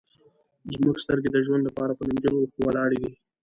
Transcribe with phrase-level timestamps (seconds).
[0.73, 3.11] زموږ سترګې د ژوند لپاره په نمجنو اوښکو ولاړې دي.